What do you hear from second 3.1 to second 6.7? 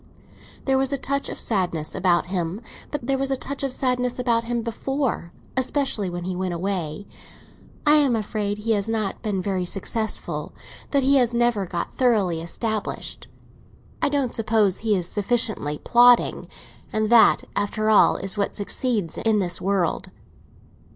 was a touch of sadness about him before—especially when he went